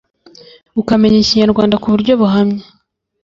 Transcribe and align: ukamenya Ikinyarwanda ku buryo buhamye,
ukamenya 0.81 1.17
Ikinyarwanda 1.21 1.79
ku 1.81 1.87
buryo 1.93 2.13
buhamye, 2.21 2.63